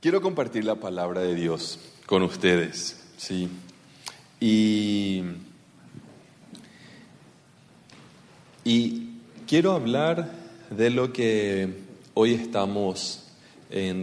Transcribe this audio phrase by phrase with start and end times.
[0.00, 3.50] Quiero compartir la palabra de Dios con ustedes, ¿sí?
[4.40, 5.22] Y,
[9.46, 10.32] quiero hablar
[10.70, 11.82] de lo que
[12.14, 13.24] hoy estamos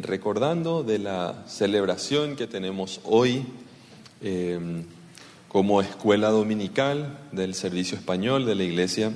[0.03, 3.47] recordando, de la celebración que tenemos hoy
[4.21, 4.83] eh,
[5.47, 9.13] como escuela dominical del servicio español de la iglesia.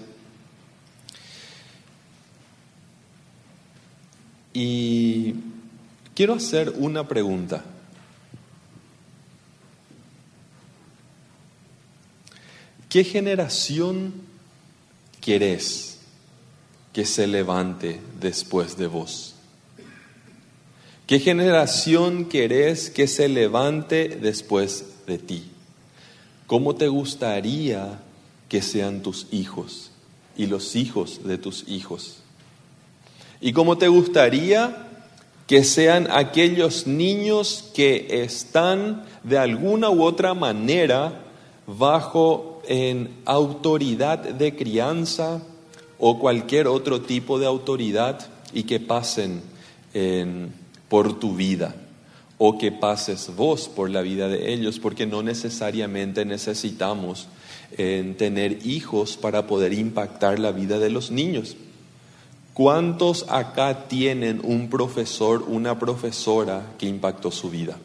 [4.55, 5.35] Y
[6.21, 7.63] quiero hacer una pregunta.
[12.89, 14.13] ¿Qué generación
[15.19, 15.97] querés
[16.93, 19.33] que se levante después de vos?
[21.07, 25.45] ¿Qué generación querés que se levante después de ti?
[26.45, 27.99] ¿Cómo te gustaría
[28.47, 29.89] que sean tus hijos
[30.37, 32.17] y los hijos de tus hijos?
[33.41, 34.89] ¿Y cómo te gustaría
[35.51, 41.25] que sean aquellos niños que están de alguna u otra manera
[41.67, 45.41] bajo en autoridad de crianza
[45.99, 49.41] o cualquier otro tipo de autoridad y que pasen
[50.87, 51.75] por tu vida
[52.37, 57.27] o que pases vos por la vida de ellos, porque no necesariamente necesitamos
[57.75, 61.57] tener hijos para poder impactar la vida de los niños.
[62.53, 67.77] ¿Cuántos acá tienen un profesor, una profesora que impactó su vida?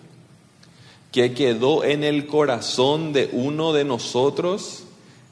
[1.12, 4.82] Que quedó en el corazón de uno de nosotros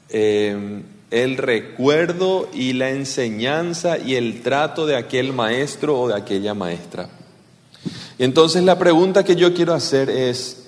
[0.09, 6.53] em, el recuerdo y la enseñanza y el trato de aquel maestro o de aquella
[6.53, 7.09] maestra.
[8.17, 10.67] Entonces la pregunta que yo quiero hacer es,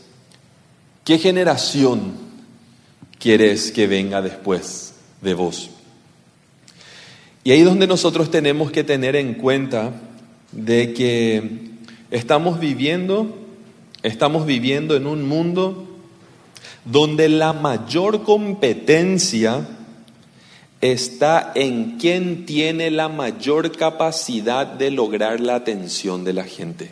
[1.05, 2.13] ¿qué generación
[3.17, 5.69] quieres que venga después de vos?
[7.47, 9.93] Y ahí es donde nosotros tenemos que tener en cuenta
[10.51, 11.61] de que
[12.11, 13.37] estamos viviendo,
[14.03, 15.87] estamos viviendo en un mundo
[16.83, 19.65] donde la mayor competencia
[20.81, 26.91] está en quien tiene la mayor capacidad de lograr la atención de la gente.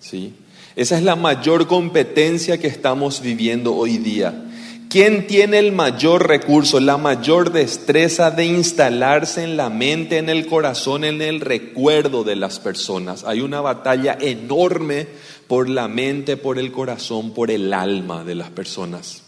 [0.00, 0.32] ¿Sí?
[0.76, 4.45] Esa es la mayor competencia que estamos viviendo hoy día.
[4.88, 10.46] ¿Quién tiene el mayor recurso, la mayor destreza de instalarse en la mente, en el
[10.46, 13.24] corazón, en el recuerdo de las personas?
[13.24, 15.08] Hay una batalla enorme
[15.48, 19.22] por la mente, por el corazón, por el alma de las personas.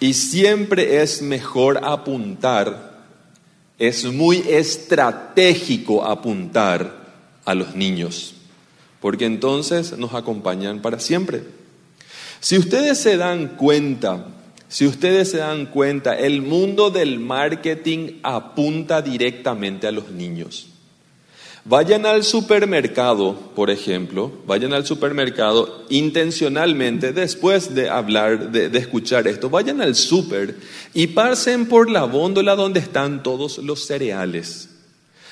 [0.00, 3.04] Y siempre es mejor apuntar,
[3.78, 7.04] es muy estratégico apuntar
[7.44, 8.34] a los niños,
[9.00, 11.53] porque entonces nos acompañan para siempre.
[12.44, 14.26] Si ustedes se dan cuenta,
[14.68, 20.66] si ustedes se dan cuenta, el mundo del marketing apunta directamente a los niños.
[21.64, 29.48] Vayan al supermercado, por ejemplo, vayan al supermercado intencionalmente, después de hablar, de, escuchar esto,
[29.48, 30.54] vayan al super
[30.92, 34.68] y pasen por la góndola donde están todos los cereales.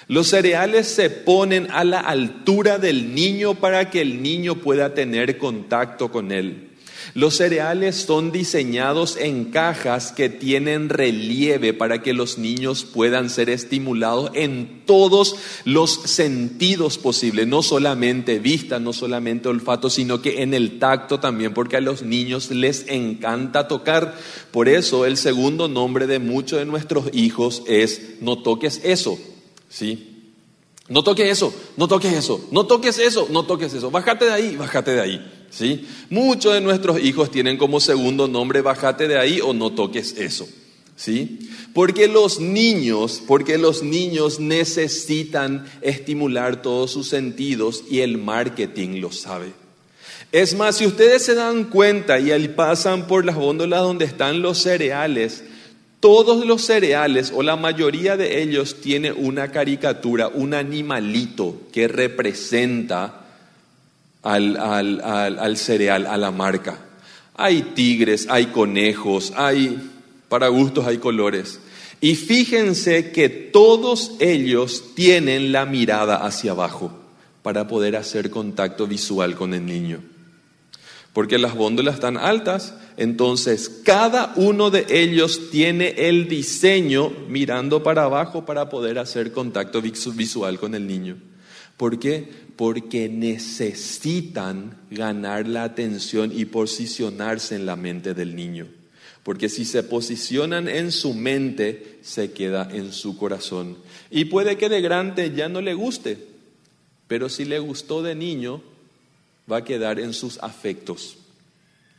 [0.09, 5.37] Los cereales se ponen a la altura del niño para que el niño pueda tener
[5.37, 6.72] contacto con él.
[7.15, 13.51] Los cereales son diseñados en cajas que tienen relieve para que los niños puedan ser
[13.51, 20.55] estimulados en todos los sentidos posibles, no solamente vista, no solamente olfato, sino que en
[20.55, 24.17] el tacto también, porque a los niños les encanta tocar.
[24.51, 29.19] Por eso el segundo nombre de muchos de nuestros hijos es no toques eso,
[29.69, 30.12] ¿sí?
[30.93, 33.91] No toques eso, no toques eso, no toques eso, no toques eso.
[33.91, 35.47] Bájate de ahí, bájate de ahí.
[35.49, 35.89] ¿sí?
[36.11, 40.47] Muchos de nuestros hijos tienen como segundo nombre bájate de ahí o no toques eso.
[40.95, 41.49] ¿Sí?
[41.73, 49.11] Porque los niños, porque los niños necesitan estimular todos sus sentidos y el marketing lo
[49.13, 49.55] sabe.
[50.31, 54.59] Es más, si ustedes se dan cuenta y pasan por las góndolas donde están los
[54.59, 55.43] cereales,
[56.03, 63.21] todos los cereales o la mayoría de ellos tiene una caricatura, un animalito que representa
[64.21, 66.81] al, al, cereal, a la marca.
[67.37, 69.79] Hay tigres, hay conejos, hay,
[70.29, 71.61] para gustos hay colores.
[72.01, 76.91] Y fíjense que todos ellos tienen la mirada hacia abajo
[77.45, 80.01] para poder hacer contacto visual con el niño.
[81.13, 88.05] Porque las góndolas están altas, entonces cada uno de ellos tiene el diseño mirando para
[88.05, 91.19] abajo para poder hacer contacto visual con el niño.
[91.77, 92.29] ¿Por qué?
[92.57, 98.69] Porque necesitan ganar la atención y posicionarse en la mente del niño.
[99.23, 103.77] Porque si se posicionan en su mente, se queda en su corazón.
[104.11, 106.19] Y puede que de grande ya no le guste,
[107.07, 108.63] pero si le gustó de niño,
[109.53, 111.17] va a quedar en sus afectos,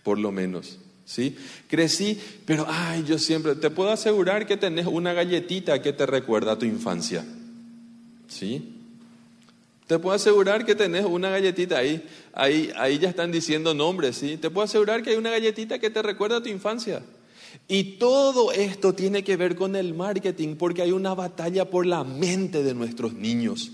[0.03, 0.79] por lo menos.
[1.05, 1.35] ¿Sí?
[1.67, 6.53] Crecí, pero ay, yo siempre te puedo asegurar que tenés una galletita que te recuerda
[6.53, 7.25] a tu infancia.
[8.27, 8.73] ¿Sí?
[9.88, 14.38] Te puedo asegurar que tenés una galletita ahí, ahí, ahí ya están diciendo nombres, ¿sí?
[14.38, 17.03] Te puedo asegurar que hay una galletita que te recuerda a tu infancia.
[17.67, 22.03] Y todo esto tiene que ver con el marketing, porque hay una batalla por la
[22.03, 23.71] mente de nuestros niños.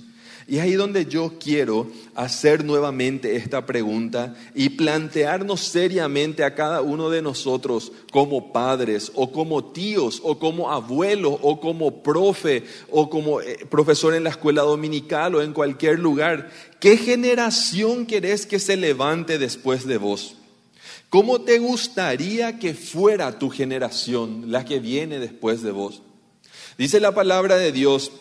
[0.49, 6.81] Y es ahí donde yo quiero hacer nuevamente esta pregunta y plantearnos seriamente a cada
[6.81, 13.11] uno de nosotros como padres o como tíos o como abuelos o como profe o
[13.11, 16.49] como eh, profesor en la escuela dominical o en cualquier lugar.
[16.79, 20.35] ¿Qué generación querés que se levante después de vos?
[21.09, 26.01] ¿Cómo te gustaría que fuera tu generación, la que viene después de vos?
[26.79, 28.11] Dice la palabra de Dios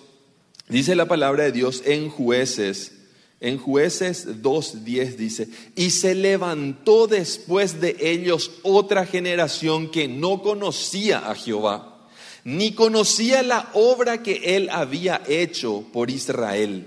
[0.68, 2.92] Dice la palabra de Dios en jueces,
[3.40, 11.30] en jueces 2.10 dice, y se levantó después de ellos otra generación que no conocía
[11.30, 12.08] a Jehová,
[12.44, 16.86] ni conocía la obra que él había hecho por Israel.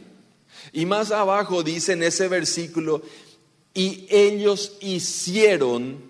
[0.74, 3.01] Y más abajo dice en ese versículo,
[3.74, 6.04] y ellos hicieron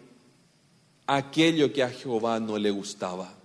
[1.08, 3.41] aquello que a Jehová no le gustaba.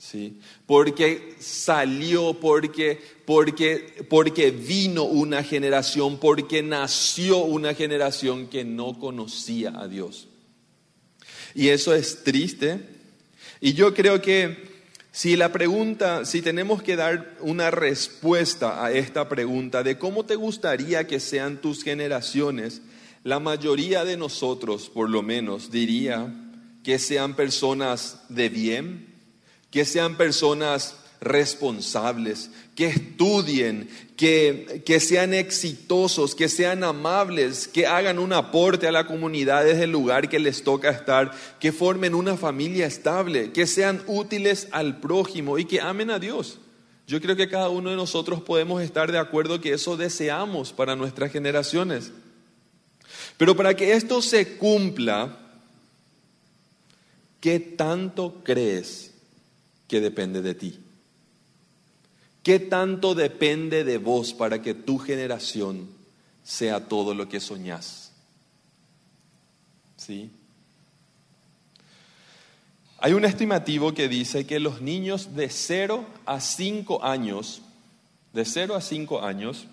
[0.00, 0.40] ¿Sí?
[0.66, 9.78] Porque salió, porque, porque, porque vino una generación, porque nació una generación que no conocía
[9.78, 10.28] a Dios.
[11.54, 12.80] Y eso es triste.
[13.60, 14.70] Y yo creo que
[15.12, 20.36] si la pregunta, si tenemos que dar una respuesta a esta pregunta de cómo te
[20.36, 22.80] gustaría que sean tus generaciones,
[23.22, 26.32] la mayoría de nosotros, por lo menos, diría
[26.82, 29.09] que sean personas de bien,
[29.70, 38.18] que sean personas responsables, que estudien, que, que, sean exitosos, que sean amables, que hagan
[38.18, 41.30] un aporte a la comunidad desde el lugar que les toca estar,
[41.60, 46.58] que formen una familia estable, que sean útiles al prójimo y que amen a Dios.
[47.06, 50.96] Yo creo que cada uno de nosotros podemos estar de acuerdo que eso deseamos para
[50.96, 52.12] nuestras generaciones.
[53.36, 55.36] Pero para que esto se cumpla,
[57.40, 59.09] ¿qué tanto crees
[59.90, 60.78] que depende de ti?
[62.44, 65.88] ¿Qué tanto depende de vos para que tu generación
[66.44, 68.12] sea todo lo que soñás?
[69.96, 70.30] ¿Sí?
[72.98, 77.60] Hay un estimativo que dice que los niños de 0 a 5 años,
[78.32, 79.66] de 0 a 5 años,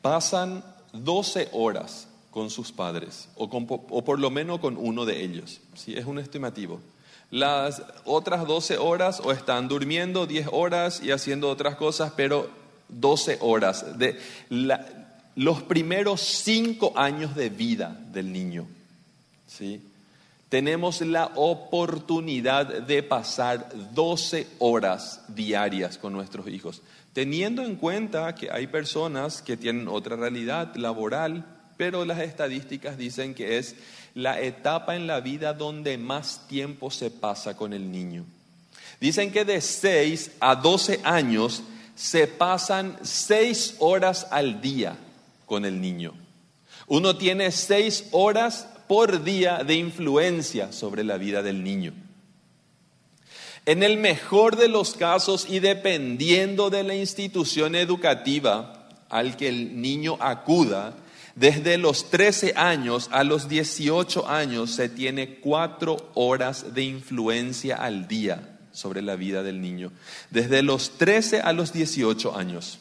[0.00, 5.60] pasan 12 horas con sus padres, o, o por lo menos con uno de ellos.
[5.76, 5.94] ¿Sí?
[5.94, 6.80] Es un estimativo.
[7.32, 12.50] Las otras 12 horas o están durmiendo 10 horas y haciendo otras cosas, pero
[12.90, 14.18] 12 horas de
[14.50, 18.66] los primeros 5 años de vida del niño.
[19.46, 19.80] ¿sí?
[20.50, 26.82] Tenemos la oportunidad de pasar 12 horas diarias con nuestros hijos,
[27.14, 31.46] teniendo en cuenta que hay personas que tienen otra realidad laboral,
[31.78, 33.74] pero las estadísticas dicen que es
[34.14, 38.24] la etapa en la vida donde más tiempo se pasa con el niño.
[39.00, 41.62] Dicen que de 6 a 12 años
[41.94, 44.96] se pasan 6 horas al día
[45.46, 46.14] con el niño.
[46.86, 51.94] Uno tiene 6 horas por día de influencia sobre la vida del niño.
[53.64, 59.80] En el mejor de los casos y dependiendo de la institución educativa al que el
[59.80, 60.94] niño acuda,
[61.34, 68.06] desde los 13 años a los 18 años se tiene cuatro horas de influencia al
[68.06, 69.92] día sobre la vida del niño.
[70.30, 72.78] Desde los 13 a los 18 años.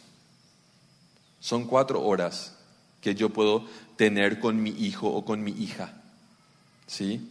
[1.40, 2.56] Son cuatro horas
[3.00, 3.66] que yo puedo
[3.96, 5.94] tener con mi hijo o con mi hija.
[6.88, 7.22] ¿Sí?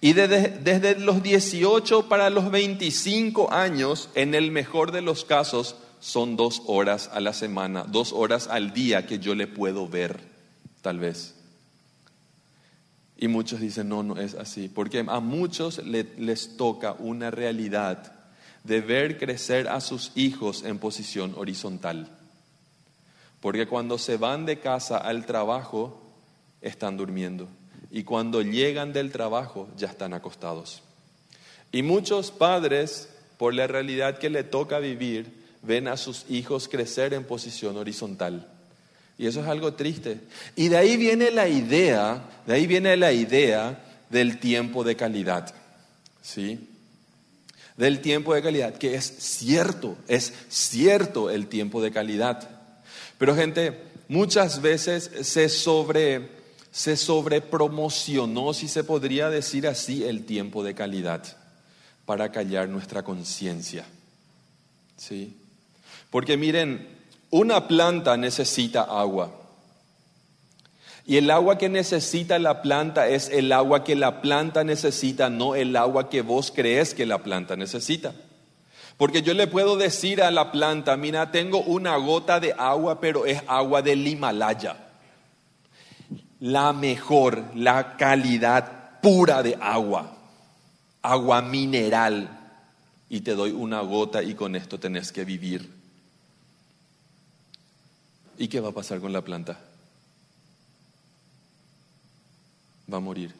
[0.00, 5.76] Y desde, desde los 18 para los 25 años, en el mejor de los casos,
[6.00, 10.31] son dos horas a la semana, dos horas al día que yo le puedo ver
[10.82, 11.34] tal vez.
[13.16, 18.12] Y muchos dicen, no, no es así, porque a muchos les toca una realidad
[18.64, 22.08] de ver crecer a sus hijos en posición horizontal.
[23.40, 26.00] Porque cuando se van de casa al trabajo,
[26.60, 27.48] están durmiendo.
[27.90, 30.82] Y cuando llegan del trabajo, ya están acostados.
[31.72, 33.08] Y muchos padres,
[33.38, 38.51] por la realidad que le toca vivir, ven a sus hijos crecer en posición horizontal.
[39.18, 40.20] Y eso es algo triste.
[40.56, 45.54] Y de ahí viene la idea, de ahí viene la idea del tiempo de calidad.
[46.22, 46.68] ¿Sí?
[47.76, 52.48] Del tiempo de calidad, que es cierto, es cierto el tiempo de calidad.
[53.18, 53.78] Pero gente,
[54.08, 56.42] muchas veces se sobre
[56.72, 61.22] se sobrepromocionó, si se podría decir así, el tiempo de calidad
[62.06, 63.84] para callar nuestra conciencia.
[64.96, 65.36] ¿Sí?
[66.10, 66.88] Porque miren,
[67.32, 69.32] una planta necesita agua.
[71.06, 75.54] Y el agua que necesita la planta es el agua que la planta necesita, no
[75.54, 78.12] el agua que vos crees que la planta necesita.
[78.98, 83.24] Porque yo le puedo decir a la planta, mira, tengo una gota de agua, pero
[83.24, 84.76] es agua del Himalaya.
[86.38, 90.18] La mejor, la calidad pura de agua,
[91.00, 92.28] agua mineral.
[93.08, 95.81] Y te doy una gota y con esto tenés que vivir.
[98.38, 99.60] ¿Y qué va a pasar con la planta?
[102.92, 103.32] va a morir.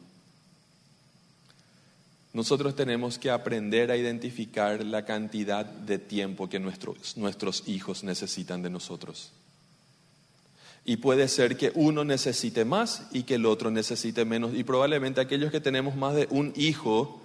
[2.33, 8.63] Nosotros tenemos que aprender a identificar la cantidad de tiempo que nuestros, nuestros hijos necesitan
[8.63, 9.31] de nosotros.
[10.83, 14.55] Y puede ser que uno necesite más y que el otro necesite menos.
[14.55, 17.21] Y probablemente aquellos que tenemos más de un hijo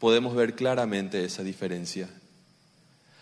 [0.00, 2.10] podemos ver claramente esa diferencia.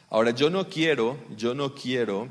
[0.09, 2.29] Ahora, yo no quiero, yo no quiero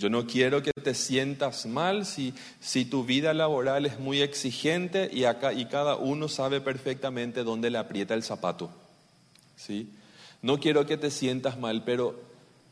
[0.00, 5.10] yo no quiero que te sientas mal si, si tu vida laboral es muy exigente
[5.12, 8.70] y, acá, y cada uno sabe perfectamente dónde le aprieta el zapato.
[9.56, 9.92] ¿sí?
[10.40, 12.18] No quiero que te sientas mal, pero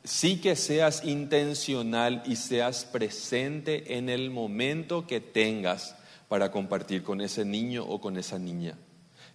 [0.04, 5.96] sí que seas intencional y seas presente en el momento que tengas
[6.28, 8.78] para compartir con ese niño o con esa niña.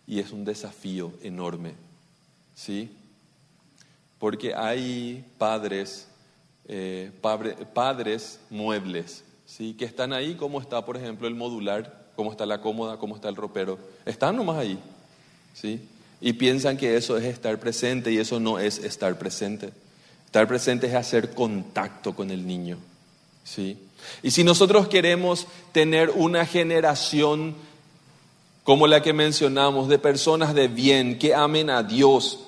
[0.07, 1.75] Y es un desafío enorme.
[2.55, 2.89] ¿sí?
[4.17, 6.07] Porque hay padres
[6.67, 9.73] eh, padres muebles, ¿sí?
[9.73, 13.29] que están ahí como está, por ejemplo, el modular, cómo está la cómoda, cómo está
[13.29, 13.77] el ropero.
[14.05, 14.79] Están nomás ahí.
[15.53, 15.81] ¿sí?
[16.21, 19.71] Y piensan que eso es estar presente y eso no es estar presente.
[20.25, 22.77] Estar presente es hacer contacto con el niño.
[23.43, 23.77] ¿sí?
[24.21, 27.55] Y si nosotros queremos tener una generación
[28.63, 32.39] como la que mencionamos, de personas de bien, que amen a Dios,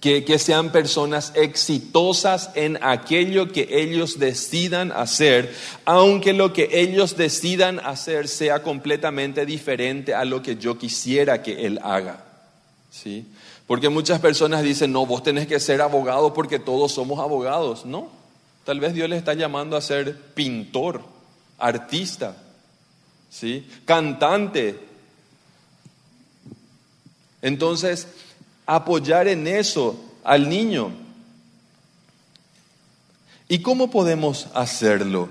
[0.00, 5.54] que, sean personas exitosas en aquello que ellos decidan hacer,
[5.84, 11.66] aunque lo que ellos decidan hacer sea completamente diferente a lo que yo quisiera que
[11.66, 12.24] él haga.
[12.90, 13.26] ¿Sí?
[13.66, 17.84] Porque muchas personas dicen, no, vos tenés que ser abogado porque todos somos abogados.
[17.84, 18.08] No,
[18.64, 21.02] tal vez Dios les está llamando a ser pintor,
[21.58, 22.36] artista,
[23.28, 23.68] ¿sí?
[23.84, 24.78] cantante.
[27.42, 28.08] Entonces,
[28.74, 30.92] apoyar en eso al niño.
[33.48, 35.28] ¿Y cómo podemos hacerlo?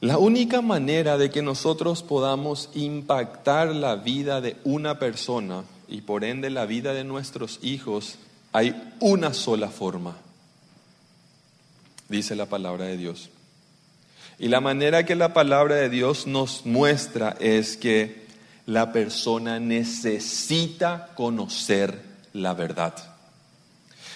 [0.00, 6.24] La única manera de que nosotros podamos impactar la vida de una persona y por
[6.24, 8.16] ende la vida de nuestros hijos,
[8.52, 10.16] hay una sola forma,
[12.08, 13.28] dice la palabra de Dios.
[14.40, 18.24] Y la manera que la palabra de Dios nos muestra es que
[18.64, 22.00] la persona necesita conocer
[22.32, 22.94] la verdad.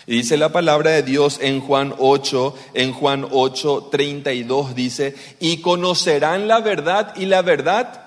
[0.07, 5.59] Y dice la palabra de Dios en Juan 8, en Juan 8, 32 dice, y
[5.59, 8.05] conocerán la verdad y la verdad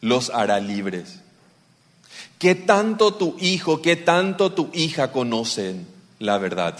[0.00, 1.18] los hará libres.
[2.38, 5.88] ¿Qué tanto tu hijo, qué tanto tu hija conocen
[6.20, 6.78] la verdad?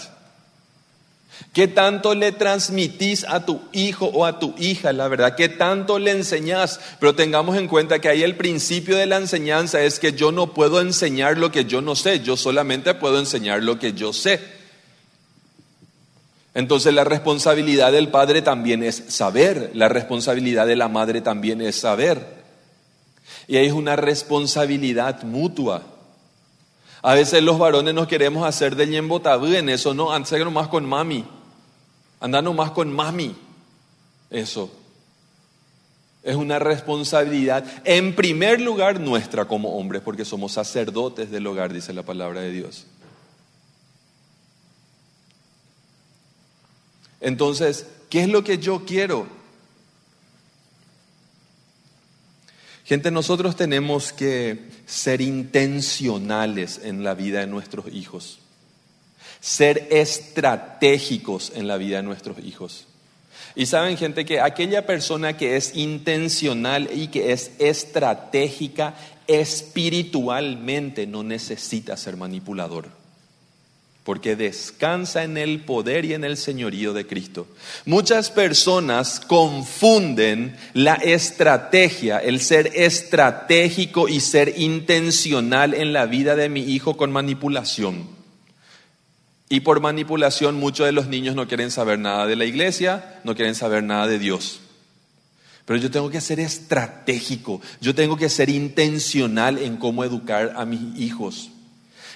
[1.53, 5.35] ¿Qué tanto le transmitís a tu hijo o a tu hija la verdad?
[5.35, 6.79] ¿Qué tanto le enseñás?
[6.99, 10.53] Pero tengamos en cuenta que ahí el principio de la enseñanza es que yo no
[10.53, 14.39] puedo enseñar lo que yo no sé, yo solamente puedo enseñar lo que yo sé.
[16.55, 21.75] Entonces la responsabilidad del padre también es saber, la responsabilidad de la madre también es
[21.75, 22.43] saber.
[23.47, 25.83] Y ahí es una responsabilidad mutua.
[27.03, 30.85] A veces los varones nos queremos hacer de ñembotabú en eso, no, anda nomás con
[30.85, 31.25] mami,
[32.19, 33.35] anda nomás con mami.
[34.29, 34.71] Eso
[36.23, 41.91] es una responsabilidad, en primer lugar nuestra como hombres, porque somos sacerdotes del hogar, dice
[41.91, 42.87] la palabra de Dios.
[47.19, 49.27] Entonces, ¿qué es lo que yo quiero?
[52.85, 58.39] Gente, nosotros tenemos que ser intencionales en la vida de nuestros hijos,
[59.39, 62.87] ser estratégicos en la vida de nuestros hijos.
[63.55, 68.95] Y saben, gente, que aquella persona que es intencional y que es estratégica
[69.27, 73.02] espiritualmente no necesita ser manipulador.
[74.03, 77.47] Porque descansa en el poder y en el señorío de Cristo.
[77.85, 86.49] Muchas personas confunden la estrategia, el ser estratégico y ser intencional en la vida de
[86.49, 88.07] mi hijo con manipulación.
[89.47, 93.35] Y por manipulación muchos de los niños no quieren saber nada de la iglesia, no
[93.35, 94.59] quieren saber nada de Dios.
[95.65, 100.65] Pero yo tengo que ser estratégico, yo tengo que ser intencional en cómo educar a
[100.65, 101.51] mis hijos.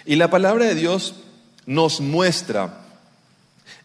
[0.05, 1.15] Y la palabra de Dios
[1.67, 2.85] nos muestra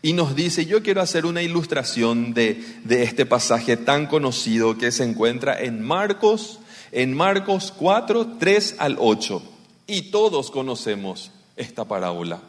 [0.01, 4.91] y nos dice, yo quiero hacer una ilustración de, de, este pasaje tan conocido que
[4.91, 6.61] se encuentra en Marcos,
[6.93, 9.43] en Marcos 4, 3 al 8.
[9.87, 12.41] Y todos conocemos esta parábola.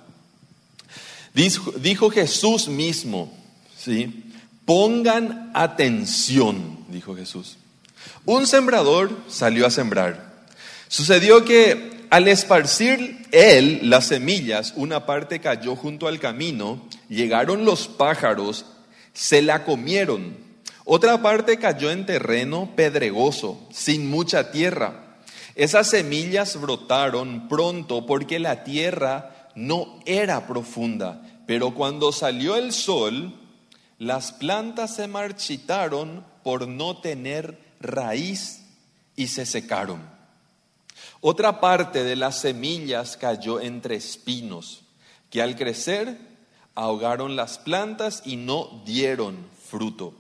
[1.34, 3.36] Dijo, dijo Jesús mismo,
[3.78, 4.24] ¿sí?
[4.66, 7.58] Pongan atención, dijo Jesús.
[8.26, 10.46] Un sembrador salió a sembrar.
[10.88, 17.88] Sucedió que al esparcir él las semillas, una parte cayó junto al camino, llegaron los
[17.88, 18.68] pájaros,
[19.14, 20.38] se la comieron.
[20.86, 25.18] Otra parte cayó en terreno pedregoso, sin mucha tierra.
[25.56, 33.34] Esas semillas brotaron pronto porque la tierra no era profunda, pero cuando salió el sol,
[33.98, 38.66] las plantas se marchitaron por no tener raíz
[39.16, 40.13] y se secaron.
[41.26, 44.82] Otra parte de las semillas cayó entre espinos,
[45.30, 46.18] que al crecer
[46.76, 49.38] ahogaron las plantas y no dieron
[49.70, 50.14] fruto.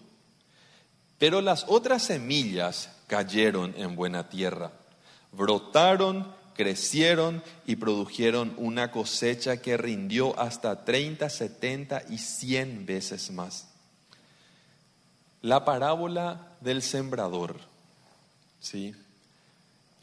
[1.17, 4.71] Pero las otras semillas cayeron en buena tierra,
[5.33, 13.67] brotaron, crecieron y produjeron una cosecha que rindió hasta 30, 70 y 100 veces más.
[15.41, 17.57] La parábola del sembrador,
[18.61, 18.95] ¿sí?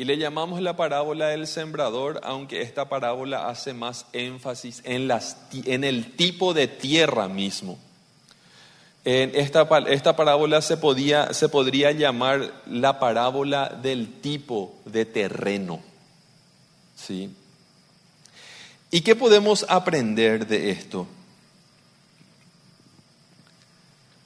[0.01, 5.11] Y le llamamos la parábola del sembrador, aunque esta parábola hace más énfasis en,
[5.67, 7.79] en el tipo de tierra mismo.
[9.05, 15.81] En esta, esta parábola se, podía, se podría llamar la parábola del tipo de terreno.
[16.97, 17.35] ¿Sí?
[18.91, 21.07] ¿Y qué podemos aprender de esto?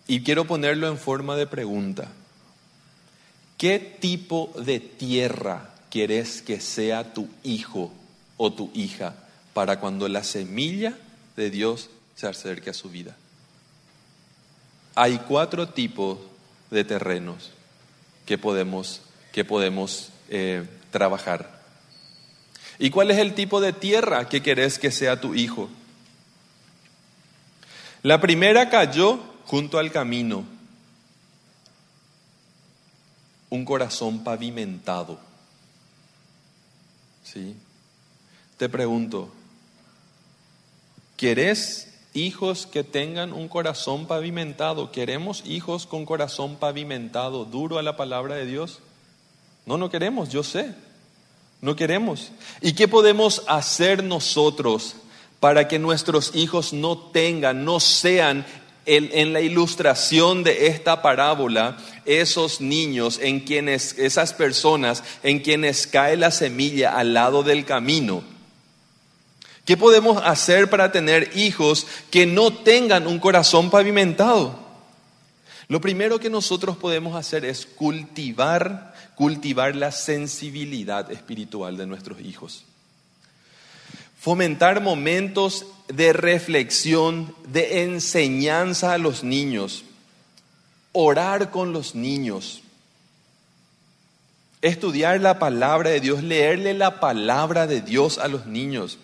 [0.07, 2.13] Y quiero ponerlo en forma de pregunta.
[3.57, 7.93] ¿Qué tipo de tierra quieres que sea tu hijo
[8.37, 9.15] o tu hija
[9.53, 10.97] para cuando la semilla
[11.37, 13.17] de Dios se acerque a su vida?
[14.97, 16.19] Hay cuatro tipos
[16.71, 17.51] de terrenos
[18.27, 19.01] que podemos,
[19.33, 21.63] que podemos eh, trabajar.
[22.79, 25.69] ¿Y cuál es el tipo de tierra que querés que sea tu hijo?
[28.03, 30.45] La primera cayó junto al camino
[33.55, 35.19] un corazón pavimentado.
[37.23, 37.57] ¿Sí?
[38.57, 39.29] Te pregunto,
[41.17, 44.91] ¿querés hijos que tengan un corazón pavimentado?
[44.91, 48.81] ¿Queremos hijos con corazón pavimentado, duro a la palabra de Dios?
[49.67, 50.75] No, no queremos, yo sé.
[51.61, 52.33] No queremos.
[52.61, 54.97] ¿Y qué podemos hacer nosotros
[55.39, 58.45] para que nuestros hijos no tengan, no sean
[58.87, 66.17] en la ilustración de esta parábola, esos niños en quienes, esas personas en quienes cae
[66.17, 68.23] la semilla al lado del camino.
[69.65, 74.59] ¿Qué podemos hacer para tener hijos que no tengan un corazón pavimentado?
[75.69, 82.65] Lo primero que nosotros podemos hacer es cultivar, cultivar la sensibilidad espiritual de nuestros hijos
[84.25, 89.85] fomentar momentos de reflexión, de enseñanza a los niños,
[90.93, 92.63] orar con los niños,
[94.63, 98.97] estudiar la palabra de Dios, leerle la palabra de Dios a los niños,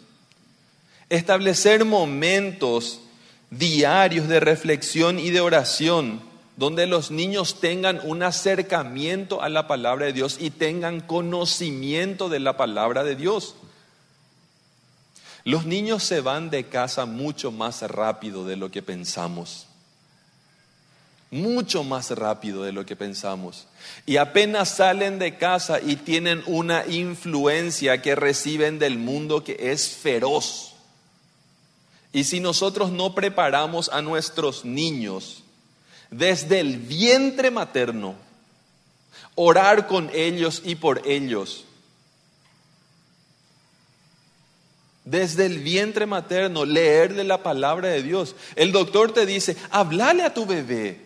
[1.11, 3.03] establecer momentos
[3.51, 6.23] diarios de reflexión y de oración,
[6.57, 12.41] donde los niños tengan un acercamiento a la palabra de Dios y tengan conocimiento de
[12.41, 13.55] la palabra de Dios.
[15.45, 19.67] Los niños se van de casa mucho más rápido de lo que pensamos.
[21.31, 23.67] Mucho más rápido de lo que pensamos.
[24.05, 29.89] Y apenas salen de casa y tienen una influencia que reciben del mundo que es
[29.89, 30.75] feroz.
[32.13, 35.45] Y si nosotros no preparamos a nuestros niños
[36.11, 38.17] desde el vientre materno,
[39.37, 41.65] orar con ellos y por ellos,
[45.11, 48.37] desde el vientre materno, leerle la palabra de Dios.
[48.55, 51.01] El doctor te dice, háblale a tu bebé,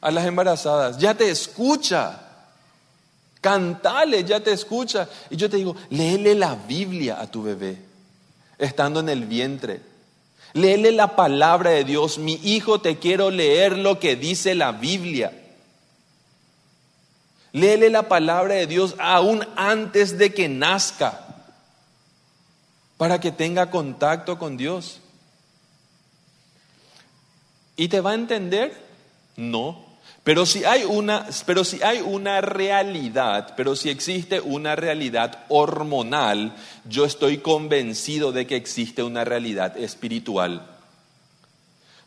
[0.00, 2.20] a las embarazadas, ya te escucha,
[3.40, 5.08] cantale, ya te escucha.
[5.30, 7.78] Y yo te digo, léele la Biblia a tu bebé.
[8.58, 9.80] estando en el vientre.
[10.52, 12.18] Léele la palabra de Dios.
[12.18, 15.32] Mi hijo, te quiero leer lo que dice la Biblia.
[17.52, 21.31] Léele la palabra de Dios aún antes de que nazca,
[22.96, 25.00] para que tenga contacto con Dios.
[27.76, 28.76] ¿Y te va a entender?
[29.36, 29.92] No.
[30.24, 36.54] Pero si hay una, pero si hay una realidad, pero si existe una realidad hormonal,
[36.84, 40.68] yo estoy convencido de que existe una realidad espiritual.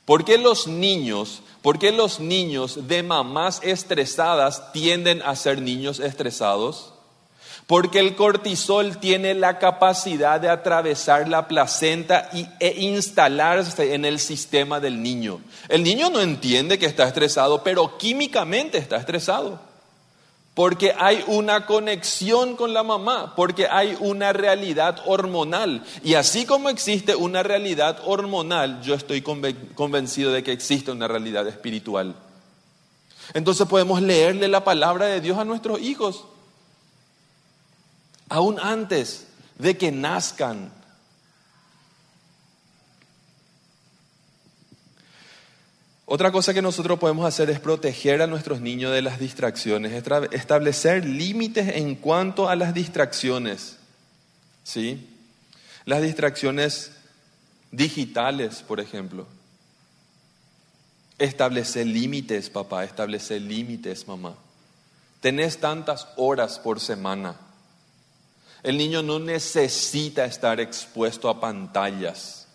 [0.05, 5.99] ¿Por qué los niños, por qué los niños de mamás estresadas tienden a ser niños
[5.99, 6.94] estresados?
[7.67, 14.79] Porque el cortisol tiene la capacidad de atravesar la placenta e instalarse en el sistema
[14.79, 15.41] del niño.
[15.67, 19.59] El niño no entiende que está estresado, pero químicamente está estresado.
[20.53, 25.83] Porque hay una conexión con la mamá, porque hay una realidad hormonal.
[26.03, 31.47] Y así como existe una realidad hormonal, yo estoy convencido de que existe una realidad
[31.47, 32.15] espiritual.
[33.33, 36.25] Entonces podemos leerle la palabra de Dios a nuestros hijos
[38.29, 40.71] aún antes de que nazcan.
[46.07, 49.91] Otra cosa que nosotros podemos hacer es proteger a nuestros niños de las distracciones,
[50.31, 53.77] establecer límites en cuanto a las distracciones.
[54.63, 55.09] ¿Sí?
[55.85, 56.91] Las distracciones
[57.71, 59.27] digitales, por ejemplo.
[61.17, 64.35] Establecer límites, papá, establecer límites, mamá.
[65.21, 67.35] Tenés tantas horas por semana.
[68.65, 72.47] El niño no necesita estar expuesto a pantallas.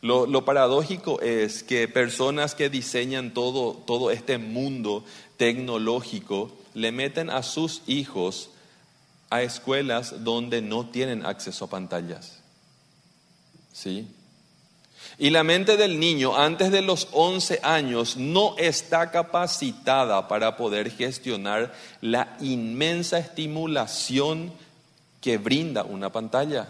[0.00, 5.04] Lo, paradójico es que personas que diseñan todo, todo este mundo
[5.36, 8.48] tecnológico le meten a sus hijos
[9.28, 12.40] a escuelas donde no tienen acceso a pantallas.
[13.70, 14.08] ¿Sí?
[15.18, 20.90] Y la mente del niño antes de los 11 años no está capacitada para poder
[20.90, 24.52] gestionar la inmensa estimulación
[25.22, 26.68] que brinda una pantalla.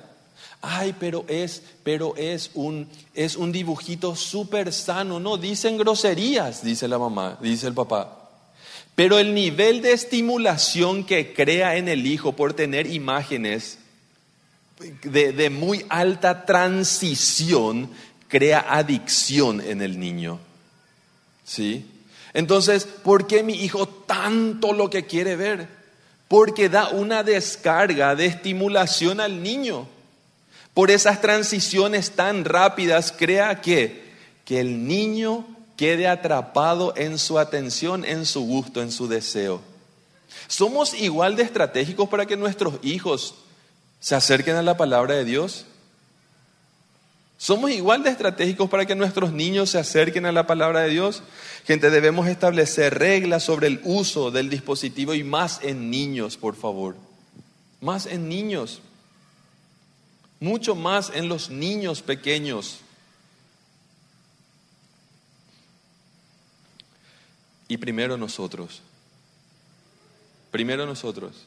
[0.61, 5.19] Ay, pero es, pero es un, es un dibujito súper sano.
[5.19, 8.31] No, dicen groserías, dice la mamá, dice el papá.
[8.95, 13.79] Pero el nivel de estimulación que crea en el hijo por tener imágenes
[15.03, 17.91] de, de muy alta transición
[18.29, 20.39] crea adicción en el niño.
[21.45, 21.87] ¿Sí?
[22.35, 25.82] Entonces, ¿por qué mi hijo tanto lo que quiere ver?
[26.33, 29.87] Porque da una descarga de estimulación al niño.
[30.73, 34.15] Por esas transiciones tan rápidas, crea que,
[34.47, 39.61] que el niño quede atrapado en su atención, en su gusto, en su deseo.
[40.47, 43.35] ¿Somos igual de estratégicos para que nuestros hijos
[44.01, 45.67] se acerquen a la palabra de Dios?
[47.43, 51.25] ¿Somos igual de estratégicos para que nuestros niños se acerquen a la palabra de Dios?
[51.67, 56.95] Gente, debemos establecer reglas sobre el uso del dispositivo y más en niños, por favor.
[57.81, 58.81] Más en niños.
[60.39, 62.79] Mucho más en los niños pequeños.
[67.67, 68.83] Y primero nosotros.
[70.53, 71.47] Primero nosotros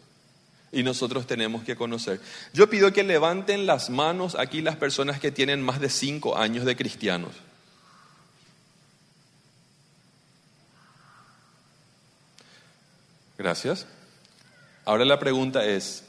[0.76, 2.20] y nosotros tenemos que conocer.
[2.54, 6.66] Yo pido que levanten las manos aquí las personas que tienen más de cinco años
[6.66, 7.32] de cristianos.
[13.38, 13.88] Gracias.
[14.84, 16.04] Ahora la pregunta es,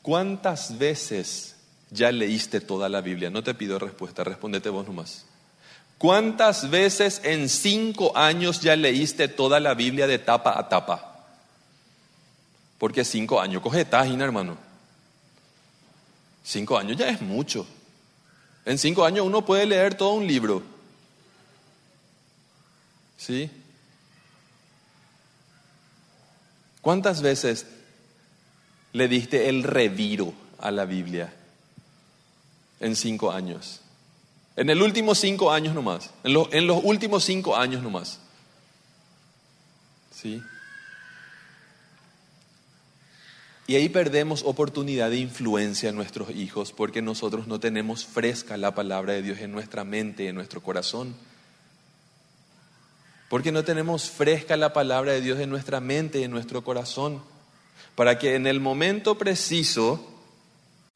[0.00, 1.56] ¿cuántas veces
[1.90, 3.30] ya leíste toda la Biblia?
[3.30, 5.26] No te pido respuesta, respóndete vos nomás.
[5.98, 11.11] ¿Cuántas veces en cinco años ya leíste toda la Biblia de tapa a tapa?
[12.82, 14.58] Porque cinco años coge tágina, hermano.
[16.42, 17.64] Cinco años ya es mucho.
[18.64, 20.64] En cinco años uno puede leer todo un libro.
[23.16, 23.48] ¿Sí?
[26.80, 27.66] ¿Cuántas veces
[28.92, 31.32] le diste el reviro a la Biblia?
[32.80, 33.80] En cinco años.
[34.56, 36.10] En el último cinco años nomás.
[36.24, 38.18] En, en los últimos cinco años nomás.
[40.10, 40.42] ¿Sí?
[43.66, 48.74] Y ahí perdemos oportunidad de influencia en nuestros hijos porque nosotros no tenemos fresca la
[48.74, 51.14] palabra de Dios en nuestra mente, en nuestro corazón.
[53.28, 57.22] Porque no tenemos fresca la palabra de Dios en nuestra mente en nuestro corazón.
[57.94, 60.06] Para que en el momento preciso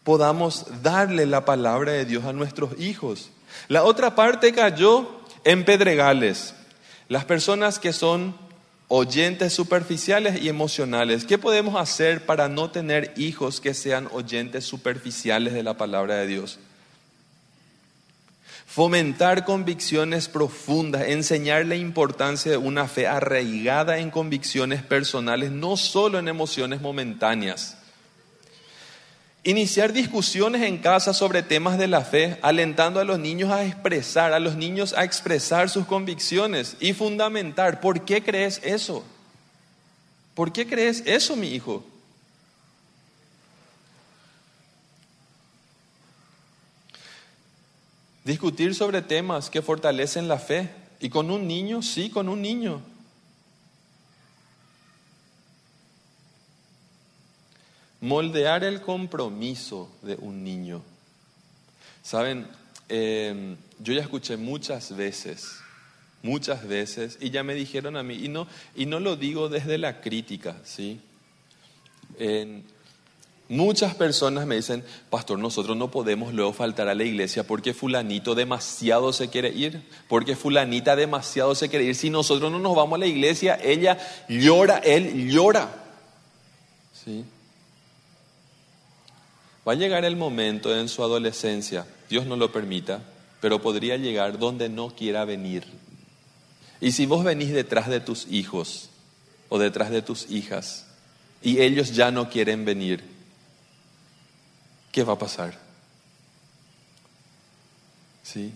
[0.02, 3.30] podamos darle la palabra de Dios a nuestros hijos.
[3.68, 6.54] La otra parte cayó en pedregales.
[7.08, 8.36] Las personas que son
[8.88, 11.24] oyentes superficiales y emocionales.
[11.24, 16.26] ¿Qué podemos hacer para no tener hijos que sean oyentes superficiales de la palabra de
[16.26, 16.58] Dios?
[18.66, 26.18] Fomentar convicciones profundas, enseñar la importancia de una fe arraigada en convicciones personales, no solo
[26.18, 27.78] en emociones momentáneas.
[29.46, 34.32] Iniciar discusiones en casa sobre temas de la fe, alentando a los niños a expresar,
[34.32, 39.04] a los niños a expresar sus convicciones y fundamentar, ¿por qué crees eso?
[40.34, 41.84] ¿Por qué crees eso, mi hijo?
[48.24, 50.70] Discutir sobre temas que fortalecen la fe.
[50.98, 52.82] Y con un niño, sí, con un niño.
[58.00, 60.82] Moldear el compromiso de un niño.
[62.02, 62.46] Saben,
[62.88, 65.58] em, yo ya escuché muchas veces,
[66.22, 69.78] muchas veces, y ya me dijeron a mí, y no, y no lo digo desde
[69.78, 71.00] la crítica, ¿sí?
[73.48, 78.34] muchas personas me dicen, pastor, nosotros no podemos luego faltar a la iglesia porque fulanito
[78.34, 81.94] demasiado se quiere ir, porque fulanita demasiado se quiere ir.
[81.94, 85.68] Si nosotros no nos vamos a la iglesia, ella llora, él llora.
[87.04, 87.24] ¿Sí?
[89.66, 93.02] Va a llegar el momento en su adolescencia, Dios no lo permita,
[93.40, 95.64] pero podría llegar donde no quiera venir.
[96.80, 98.90] Y si vos venís detrás de tus hijos
[99.48, 100.86] o detrás de tus hijas
[101.42, 103.02] y ellos ya no quieren venir,
[104.92, 105.58] ¿qué va a pasar?
[108.22, 108.52] ¿Sí?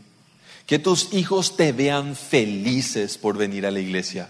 [0.67, 4.29] Que tus hijos te vean felices por venir a la iglesia.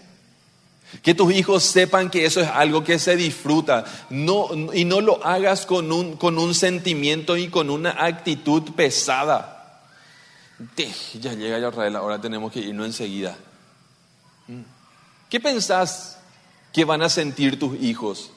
[1.01, 5.25] Que tus hijos sepan que eso es algo que se disfruta no, y no lo
[5.25, 9.83] hagas con un, con un sentimiento y con una actitud pesada.
[11.19, 13.37] ya llega Israel, ahora tenemos que irnos enseguida.
[14.47, 14.61] Mm.
[15.29, 16.19] ¿Qué pensás
[16.73, 18.31] que van a sentir tus hijos?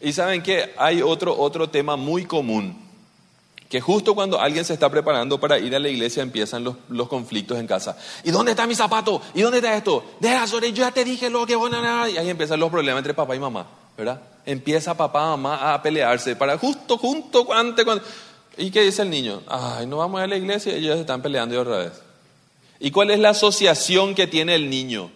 [0.00, 2.89] Y saben que hay otro, otro tema muy común
[3.70, 7.56] que justo cuando alguien se está preparando para ir a la iglesia empiezan los, conflictos
[7.56, 7.96] en casa.
[8.24, 9.22] ¿Y dónde está mi zapato?
[9.32, 10.04] ¿Y dónde está esto?
[10.18, 12.10] Deja, yo ya te dije lo que a...
[12.10, 14.20] Y ahí empiezan los problemas entre papá y mamá, ¿verdad?
[14.44, 18.02] Empieza papá, mamá a pelearse para justo, junto, antes, cuando...
[18.56, 19.40] ¿Y qué dice el niño?
[19.46, 21.92] Ay, no vamos a la iglesia y ellos están peleando otra vez.
[22.80, 25.12] ¿Y cuál es la asociación que tiene el niño?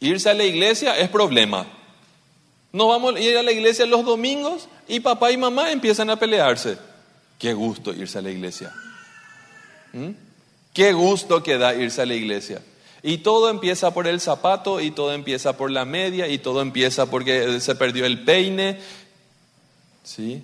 [0.00, 1.66] Irse a la iglesia es problema.
[2.72, 6.18] No vamos a ir a la iglesia los domingos y papá y mamá empiezan a
[6.18, 6.87] pelearse.
[7.38, 8.74] Qué gusto irse a la iglesia.
[9.92, 10.10] ¿Mm?
[10.72, 12.62] Qué gusto que da irse a la iglesia.
[13.02, 17.06] Y todo empieza por el zapato, y todo empieza por la media, y todo empieza
[17.06, 18.80] porque se perdió el peine.
[20.02, 20.42] ¿Sí?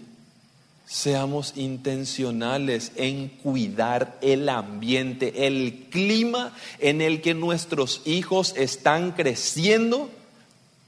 [0.86, 10.10] Seamos intencionales en cuidar el ambiente, el clima en el que nuestros hijos están creciendo,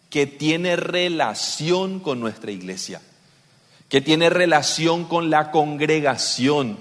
[0.08, 3.00] que tiene relación con nuestra iglesia
[3.88, 6.78] que tiene relación con la congregación,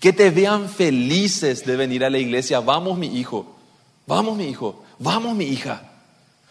[0.00, 2.60] que te vean felices de venir a la iglesia.
[2.60, 3.56] Vamos mi hijo,
[4.06, 5.90] vamos mi hijo, vamos mi hija.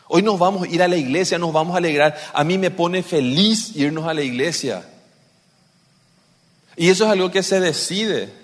[0.08, 2.16] Hoy nos vamos a ir a la iglesia, nos vamos a alegrar.
[2.34, 4.88] A mí me pone feliz irnos a la iglesia.
[6.76, 8.42] Y eso es algo que se decide.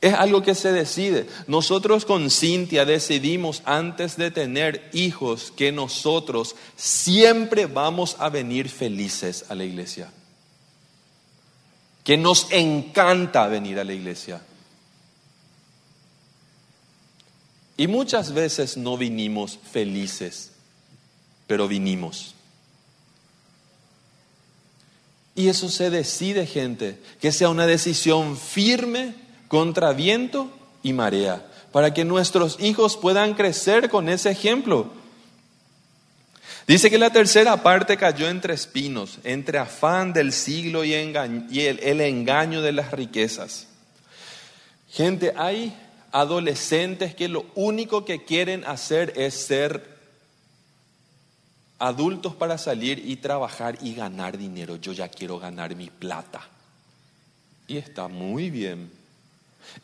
[0.00, 1.26] Es algo que se decide.
[1.48, 9.46] Nosotros con Cintia decidimos antes de tener hijos que nosotros siempre vamos a venir felices
[9.48, 10.12] a la iglesia
[12.08, 14.40] que nos encanta venir a la iglesia.
[17.76, 20.52] Y muchas veces no vinimos felices,
[21.46, 22.34] pero vinimos.
[25.34, 29.14] Y eso se decide, gente, que sea una decisión firme
[29.48, 30.50] contra viento
[30.82, 34.90] y marea, para que nuestros hijos puedan crecer con ese ejemplo.
[36.68, 42.60] Dice que la tercera parte cayó entre espinos, entre afán del siglo y, el, engaño
[42.60, 43.68] de las riquezas.
[44.90, 45.74] Gente, hay
[46.12, 49.96] adolescentes que lo único que quieren hacer es ser
[51.78, 54.76] adultos para salir y trabajar y ganar dinero.
[54.76, 56.46] Yo ya quiero ganar mi plata.
[57.66, 58.92] Y está muy bien.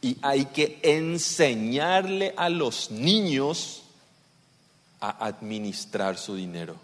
[0.03, 3.84] Y hay que enseñarle a los niños
[5.09, 6.77] a administrar su dinero.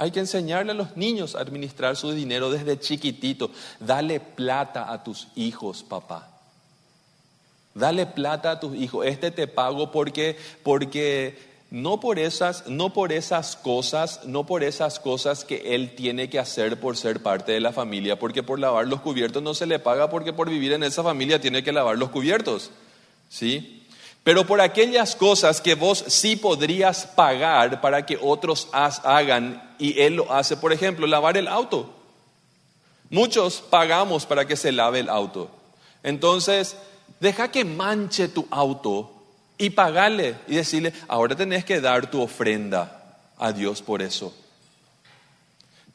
[0.00, 3.50] Hay que enseñarle a los niños a administrar su dinero desde chiquitito.
[3.80, 6.26] Dale plata a tus hijos, papá.
[7.74, 9.04] Dale plata a tus hijos.
[9.04, 11.38] Este te pago porque porque
[11.70, 16.38] no por esas no por esas cosas, no por esas cosas que él tiene que
[16.38, 19.78] hacer por ser parte de la familia, porque por lavar los cubiertos no se le
[19.78, 22.70] paga porque por vivir en esa familia tiene que lavar los cubiertos.
[23.28, 23.79] ¿Sí?
[24.22, 30.16] Pero por aquellas cosas que vos sí podrías pagar para que otros hagan y Él
[30.16, 31.94] lo hace, por ejemplo, lavar el auto.
[33.08, 35.50] Muchos pagamos para que se lave el auto.
[36.02, 36.76] Entonces,
[37.18, 39.12] deja que manche tu auto
[39.58, 44.34] y pagale y decirle, ahora tenés que dar tu ofrenda a Dios por eso.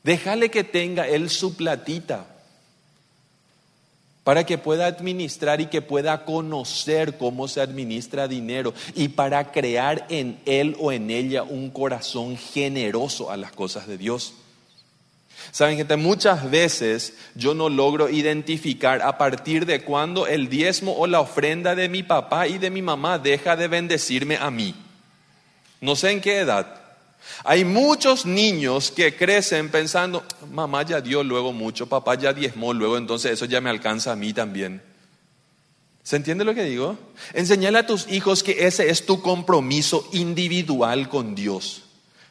[0.04, 2.26] Déjale que tenga Él su platita
[4.26, 10.08] para que pueda administrar y que pueda conocer cómo se administra dinero y para crear
[10.10, 14.34] en él o en ella un corazón generoso a las cosas de Dios.
[15.52, 21.06] Saben, gente, muchas veces yo no logro identificar a partir de cuándo el diezmo o
[21.06, 24.74] la ofrenda de mi papá y de mi mamá deja de bendecirme a mí.
[25.82, 26.85] No sé en qué edad.
[27.44, 32.98] Hay muchos niños que crecen pensando, mamá ya dio luego mucho, papá ya diezmó luego,
[32.98, 34.82] entonces eso ya me alcanza a mí también.
[36.04, 36.98] ¿Se entiende lo que digo?
[37.34, 41.84] Enseñale a tus hijos que ese es tu compromiso individual con Dios.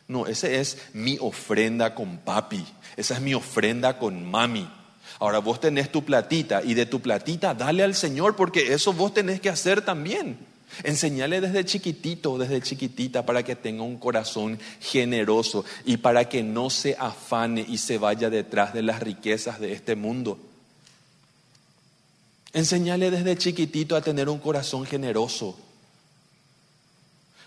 [0.07, 2.64] No, ese es mi ofrenda con papi,
[2.96, 4.70] esa es mi ofrenda con mami.
[5.18, 9.14] Ahora vos tenés tu platita y de tu platita dale al Señor porque eso vos
[9.14, 10.38] tenés que hacer también.
[10.82, 16.70] Enseñale desde chiquitito, desde chiquitita, para que tenga un corazón generoso y para que no
[16.70, 20.38] se afane y se vaya detrás de las riquezas de este mundo.
[22.52, 25.58] Enseñale desde chiquitito a tener un corazón generoso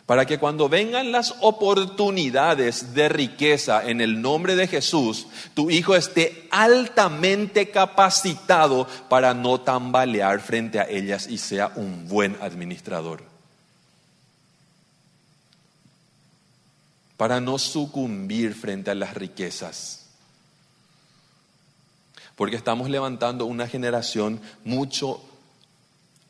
[0.07, 5.97] para que cuando vengan las oportunidades de riqueza en el nombre de Jesús, tu hijo
[5.97, 13.21] esté altamente capacitado para no tambalear frente a ellas y sea un buen administrador.
[17.17, 20.05] Para no sucumbir frente a las riquezas.
[22.37, 25.21] Porque estamos levantando una generación mucho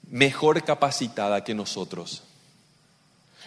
[0.09, 2.23] mejor capacitada que nosotros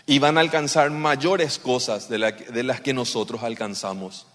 [0.06, 4.26] y van a alcanzar mayores cosas de, las que nosotros alcanzamos.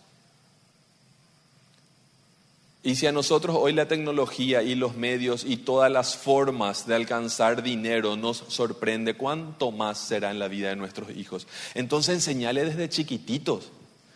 [2.83, 6.93] Y si a nosotros hoy la tecnología y los medios y todas las formas de
[6.93, 11.47] alcanzar dinero nos sorprende, ¿cuánto más será en la vida de nuestros hijos?
[11.73, 13.71] Entonces enseñale desde chiquititos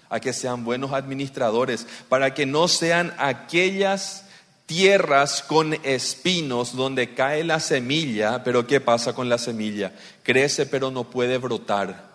[0.07, 4.25] a que sean buenos administradores, para que no sean aquellas
[4.69, 9.93] tierras con espinos donde cae la semilla, pero ¿qué pasa con la semilla?
[10.21, 12.07] Crece pero no puede brotar,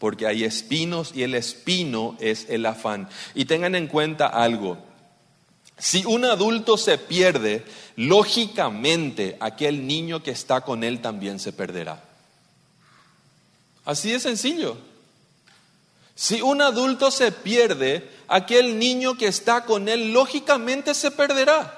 [0.00, 3.08] porque hay espinos y el espino es el afán.
[3.36, 4.76] Y tengan en cuenta algo,
[5.78, 12.02] si un adulto se pierde, lógicamente aquel niño que está con él también se perderá.
[13.84, 14.76] Así de sencillo.
[16.16, 21.76] Si un adulto se pierde, aquel niño que está con él lógicamente se perderá.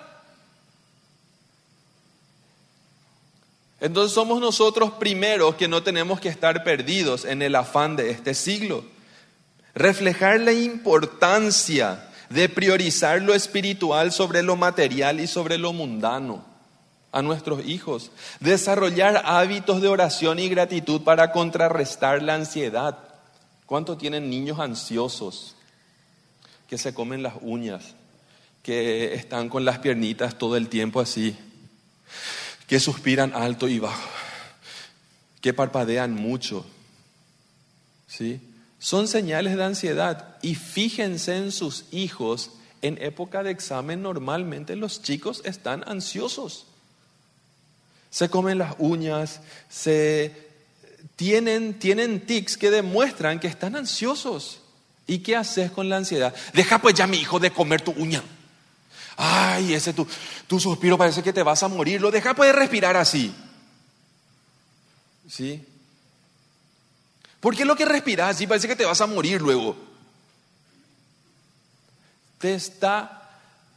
[3.82, 8.32] Entonces somos nosotros primeros que no tenemos que estar perdidos en el afán de este
[8.32, 8.84] siglo.
[9.74, 16.44] Reflejar la importancia de priorizar lo espiritual sobre lo material y sobre lo mundano
[17.10, 18.12] a nuestros hijos.
[18.38, 22.96] Desarrollar hábitos de oración y gratitud para contrarrestar la ansiedad.
[23.66, 25.56] ¿Cuántos tienen niños ansiosos
[26.68, 27.96] que se comen las uñas,
[28.62, 31.36] que están con las piernitas todo el tiempo así?
[32.72, 34.08] Que suspiran alto y bajo,
[35.42, 36.64] que parpadean mucho.
[38.06, 38.40] ¿Sí?
[38.78, 42.52] Son señales de ansiedad y fíjense en sus hijos.
[42.80, 46.64] En época de examen normalmente los chicos están ansiosos.
[48.10, 50.34] Se comen las uñas, se
[51.14, 54.60] tienen, tienen tics que demuestran que están ansiosos.
[55.06, 56.34] ¿Y qué haces con la ansiedad?
[56.54, 58.22] Deja pues ya mi hijo de comer tu uña.
[59.16, 60.06] Ay, ese tu,
[60.46, 62.00] tu suspiro parece que te vas a morir.
[62.00, 63.34] Lo deja puede respirar así.
[65.28, 65.64] ¿Sí?
[67.40, 69.76] ¿Por qué lo que respiras así parece que te vas a morir luego?
[72.38, 73.22] Te está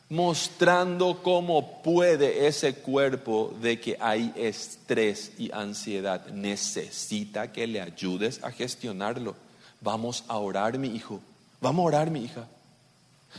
[0.09, 6.27] mostrando cómo puede ese cuerpo de que hay estrés y ansiedad.
[6.27, 9.35] Necesita que le ayudes a gestionarlo.
[9.81, 11.21] Vamos a orar, mi hijo.
[11.61, 12.47] Vamos a orar, mi hija.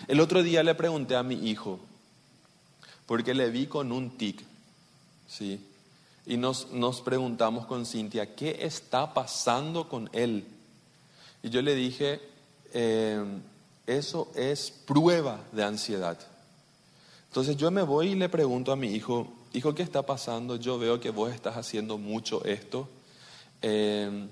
[0.09, 1.80] El otro día le pregunté a mi hijo,
[3.07, 4.42] porque le vi con un tic,
[5.29, 5.61] ¿sí?
[6.27, 10.45] Y nos, nos preguntamos con Cintia, ¿qué está pasando con él?
[11.43, 12.20] Y yo le dije,
[12.72, 13.24] eh,
[13.87, 16.18] eso es prueba de ansiedad.
[17.28, 20.57] Entonces yo me voy y le pregunto a mi hijo, hijo, ¿qué está pasando?
[20.57, 22.89] Yo veo que vos estás haciendo mucho esto.
[23.62, 24.26] Eh,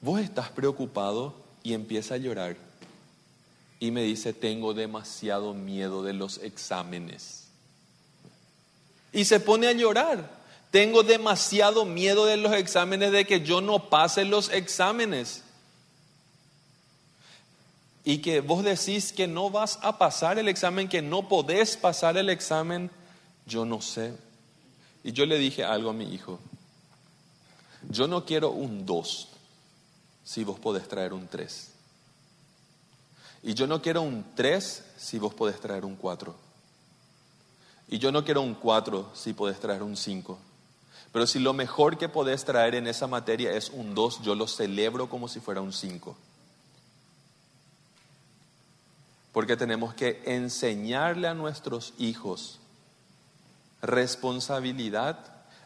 [0.00, 1.34] vos estás preocupado
[1.64, 2.56] y empieza a llorar
[3.80, 7.43] y me dice, tengo demasiado miedo de los exámenes.
[9.14, 10.28] Y se pone a llorar.
[10.70, 15.42] Tengo demasiado miedo de los exámenes, de que yo no pase los exámenes.
[18.04, 22.16] Y que vos decís que no vas a pasar el examen, que no podés pasar
[22.18, 22.90] el examen,
[23.46, 24.14] yo no sé.
[25.04, 26.40] Y yo le dije algo a mi hijo.
[27.88, 29.28] Yo no quiero un 2
[30.24, 31.70] si vos podés traer un 3.
[33.44, 36.43] Y yo no quiero un 3 si vos podés traer un 4.
[37.88, 40.38] Y yo no quiero un 4 si podés traer un 5.
[41.12, 44.48] Pero si lo mejor que podés traer en esa materia es un 2, yo lo
[44.48, 46.16] celebro como si fuera un 5.
[49.32, 52.58] Porque tenemos que enseñarle a nuestros hijos
[53.84, 55.18] responsabilidad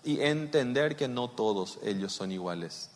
[0.05, 2.91] y entender que no todos ellos son iguales.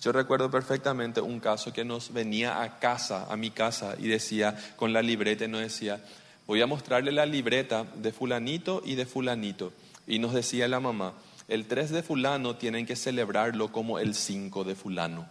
[0.00, 4.56] Yo recuerdo perfectamente un caso que nos venía a casa, a mi casa, y decía,
[4.76, 6.04] con la libreta, y nos decía,
[6.52, 9.72] voy a mostrarle la libreta de fulanito y de fulanito.
[10.06, 11.14] Y nos decía la mamá,
[11.48, 15.26] el 3 de fulano tienen que celebrarlo como el 5 de fulano,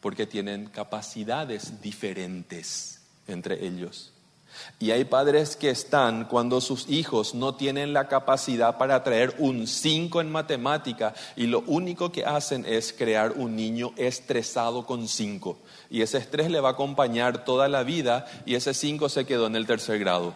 [0.00, 4.12] porque tienen capacidades diferentes entre ellos.
[4.78, 9.66] Y hay padres que están cuando sus hijos no tienen la capacidad para traer un
[9.66, 15.58] 5 en matemática y lo único que hacen es crear un niño estresado con 5.
[15.90, 19.46] Y ese estrés le va a acompañar toda la vida y ese 5 se quedó
[19.46, 20.32] en el tercer grado.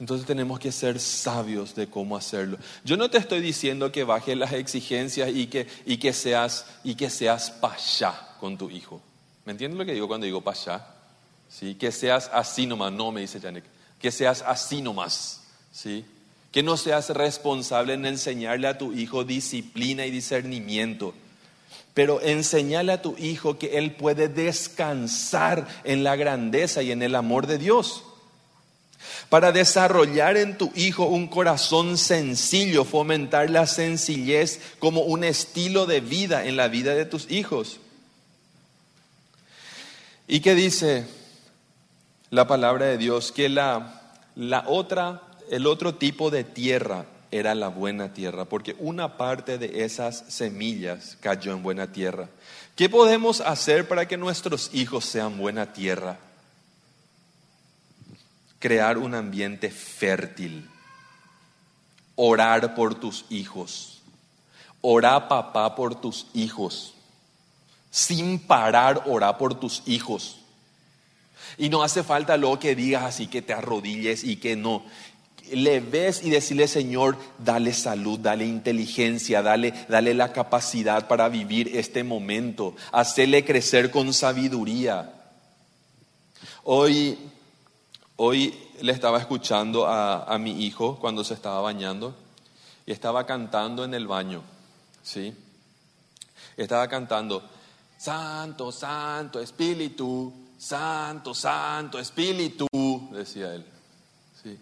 [0.00, 2.58] Entonces tenemos que ser sabios de cómo hacerlo.
[2.84, 6.94] Yo no te estoy diciendo que bajes las exigencias y que, y que seas, y
[6.96, 9.00] que seas payá con tu hijo.
[9.44, 10.93] ¿Me entiendes lo que digo cuando digo payá?
[11.58, 11.74] ¿Sí?
[11.74, 13.64] Que seas así nomás, no me dice Janek,
[14.00, 15.40] que seas así nomás,
[15.72, 16.04] ¿sí?
[16.52, 21.14] Que no seas responsable en enseñarle a tu hijo disciplina y discernimiento,
[21.94, 27.14] pero enseñale a tu hijo que él puede descansar en la grandeza y en el
[27.14, 28.04] amor de Dios.
[29.28, 36.00] Para desarrollar en tu hijo un corazón sencillo, fomentar la sencillez como un estilo de
[36.00, 37.80] vida en la vida de tus hijos.
[40.26, 41.06] ¿Y qué dice
[42.30, 44.02] la palabra de Dios que la,
[44.34, 49.84] la otra, el otro tipo de tierra era la buena tierra, porque una parte de
[49.84, 52.28] esas semillas cayó en buena tierra.
[52.76, 56.18] ¿Qué podemos hacer para que nuestros hijos sean buena tierra?
[58.60, 60.68] Crear un ambiente fértil.
[62.16, 64.00] Orar por tus hijos.
[64.80, 66.94] Orar papá por tus hijos.
[67.90, 70.38] Sin parar, orar por tus hijos.
[71.58, 74.84] Y no hace falta luego que digas así, que te arrodilles y que no.
[75.52, 81.76] Le ves y decirle, Señor, dale salud, dale inteligencia, dale, dale la capacidad para vivir
[81.76, 85.12] este momento, hacerle crecer con sabiduría.
[86.64, 87.18] Hoy,
[88.16, 92.16] hoy le estaba escuchando a, a mi hijo cuando se estaba bañando
[92.86, 94.42] y estaba cantando en el baño,
[95.02, 95.34] ¿sí?
[96.56, 97.42] Estaba cantando,
[97.98, 102.66] Santo, Santo, Espíritu, Santo, Santo, Espíritu,
[103.12, 103.64] decía él.
[104.42, 104.58] Sí.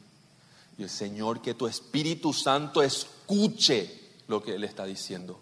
[0.79, 5.39] Y el Señor, que tu Espíritu Santo escuche lo que Él está diciendo.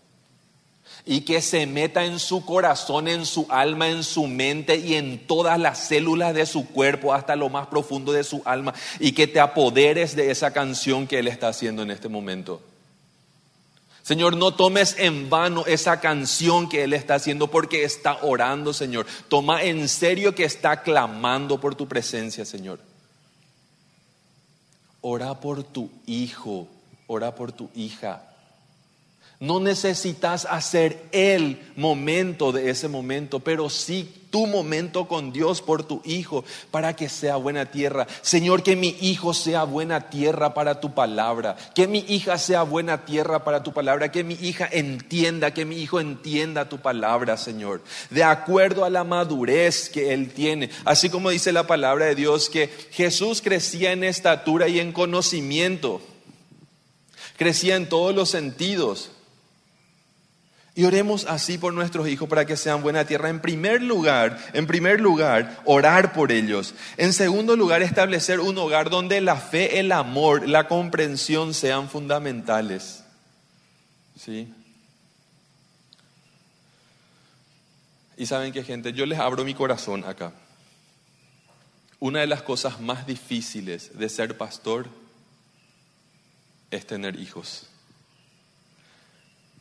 [1.06, 5.26] Y que se meta en su corazón, en su alma, en su mente y en
[5.26, 8.74] todas las células de su cuerpo, hasta lo más profundo de su alma.
[8.98, 12.60] Y que te apoderes de esa canción que Él está haciendo en este momento.
[14.02, 19.06] Señor, no tomes en vano esa canción que Él está haciendo porque está orando, Señor.
[19.28, 22.80] Toma en serio que está clamando por tu presencia, Señor.
[25.02, 26.68] Ora por tu hijo,
[27.06, 28.29] ora por tu hija.
[29.40, 35.82] No necesitas hacer el momento de ese momento, pero sí tu momento con Dios por
[35.82, 38.06] tu hijo para que sea buena tierra.
[38.20, 43.06] Señor, que mi hijo sea buena tierra para tu palabra, que mi hija sea buena
[43.06, 47.82] tierra para tu palabra, que mi hija entienda, que mi hijo entienda tu palabra, Señor,
[48.10, 50.68] de acuerdo a la madurez que él tiene.
[50.84, 56.02] Así como dice la palabra de Dios que Jesús crecía en estatura y en conocimiento,
[57.38, 59.12] crecía en todos los sentidos.
[60.80, 63.28] Y oremos así por nuestros hijos para que sean buena tierra.
[63.28, 66.74] En primer lugar, en primer lugar, orar por ellos.
[66.96, 73.04] En segundo lugar, establecer un hogar donde la fe, el amor, la comprensión sean fundamentales.
[74.18, 74.50] ¿Sí?
[78.16, 80.32] Y saben qué gente, yo les abro mi corazón acá.
[81.98, 84.88] Una de las cosas más difíciles de ser pastor
[86.70, 87.69] es tener hijos.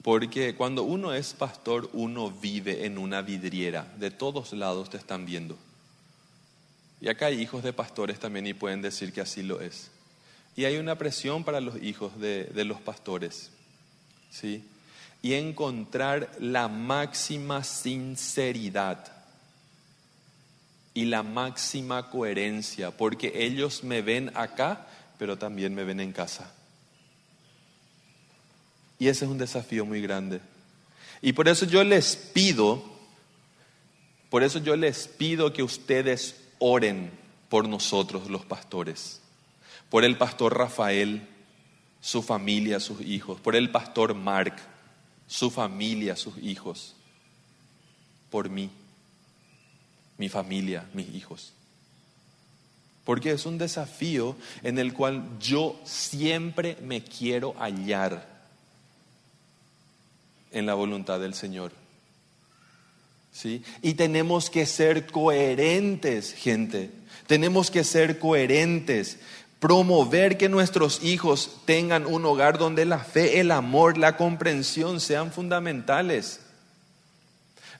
[0.09, 3.85] Porque cuando uno es pastor, uno vive en una vidriera.
[3.99, 5.55] De todos lados te están viendo.
[6.99, 9.91] Y acá hay hijos de pastores también y pueden decir que así lo es.
[10.55, 13.51] Y hay una presión para los hijos de, los pastores.
[14.31, 14.63] ¿sí?
[15.21, 19.11] Y encontrar la máxima sinceridad
[20.95, 24.87] y la máxima coherencia, porque ellos me ven acá,
[25.19, 26.51] pero también me ven en casa.
[28.99, 30.41] Y ese es un desafío muy grande.
[31.21, 32.83] Y por eso yo les pido,
[34.29, 37.09] por eso yo les pido que ustedes oren
[37.47, 39.21] por nosotros los pastores,
[39.89, 41.27] por el pastor Rafael,
[42.01, 44.55] su familia, sus hijos, por el pastor Mark,
[45.27, 46.95] su familia, sus hijos,
[48.29, 48.69] por mí,
[50.17, 51.53] mi familia, mis hijos.
[53.05, 58.38] Porque es un desafío en el cual yo siempre me quiero hallar
[60.51, 61.71] en la voluntad del Señor.
[63.31, 63.63] ¿Sí?
[63.81, 66.91] Y tenemos que ser coherentes, gente.
[67.27, 69.19] Tenemos que ser coherentes.
[69.59, 75.31] Promover que nuestros hijos tengan un hogar donde la fe, el amor, la comprensión sean
[75.31, 76.39] fundamentales.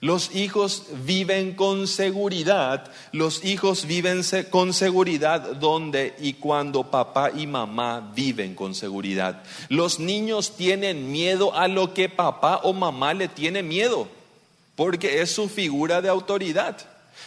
[0.00, 7.46] Los hijos viven con seguridad, los hijos viven con seguridad donde y cuando papá y
[7.46, 9.42] mamá viven con seguridad.
[9.68, 14.08] Los niños tienen miedo a lo que papá o mamá le tiene miedo,
[14.74, 16.78] porque es su figura de autoridad.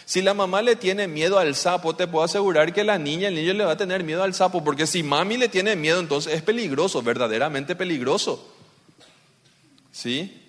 [0.04, 3.36] Si la mamá le tiene miedo al sapo, te puedo asegurar que la niña, el
[3.36, 6.34] niño le va a tener miedo al sapo, porque si mami le tiene miedo, entonces
[6.34, 8.52] es peligroso, verdaderamente peligroso.
[9.92, 10.43] ¿Sí?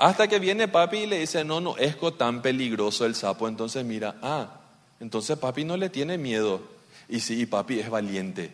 [0.00, 3.46] Hasta que viene papi y le dice, no, no es tan peligroso el sapo.
[3.46, 4.48] Entonces mira, ah,
[4.98, 6.62] entonces papi no le tiene miedo.
[7.06, 8.50] Y sí, papi es valiente.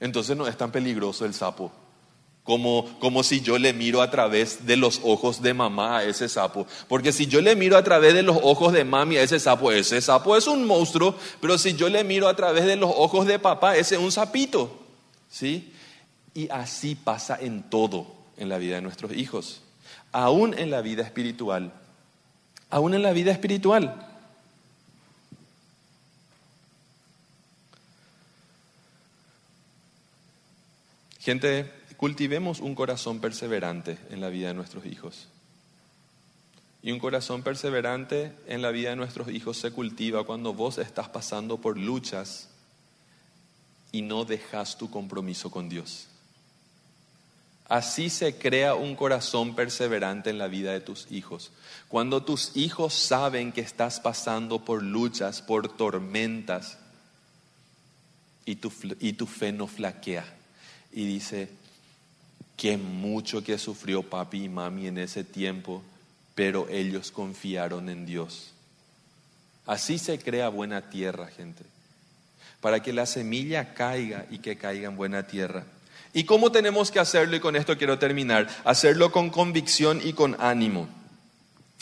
[0.00, 1.70] Entonces no es tan peligroso el sapo.
[2.42, 6.28] Como, como si yo le miro a través de los ojos de mamá a ese
[6.28, 6.66] sapo.
[6.88, 9.70] Porque si yo le miro a través de los ojos de mami a ese sapo,
[9.70, 11.14] ese sapo es un monstruo.
[11.40, 14.10] Pero si yo le miro a través de los ojos de papá, ese es un
[14.10, 14.80] sapito.
[15.30, 15.72] ¿Sí?
[16.34, 19.62] Y así pasa en todo en la vida de nuestros hijos
[20.12, 21.72] aún en la vida espiritual.
[22.70, 24.06] Aún en la vida espiritual.
[31.20, 35.28] Gente, cultivemos un corazón perseverante en la vida de nuestros hijos.
[36.82, 41.10] Y un corazón perseverante en la vida de nuestros hijos se cultiva cuando vos estás
[41.10, 42.48] pasando por luchas
[43.92, 46.08] y no dejas tu compromiso con Dios.
[47.70, 51.52] Así se crea un corazón perseverante en la vida de tus hijos.
[51.86, 56.78] Cuando tus hijos saben que estás pasando por luchas, por tormentas,
[58.44, 60.24] y tu, y tu fe no flaquea.
[60.90, 61.48] Y dice,
[62.56, 65.80] qué mucho que sufrió papi y mami en ese tiempo,
[66.34, 68.50] pero ellos confiaron en Dios.
[69.64, 71.62] Así se crea buena tierra, gente.
[72.60, 75.66] Para que la semilla caiga y que caiga en buena tierra.
[76.12, 77.36] ¿Y cómo tenemos que hacerlo?
[77.36, 78.48] Y con esto quiero terminar.
[78.64, 80.88] Hacerlo con convicción y con ánimo.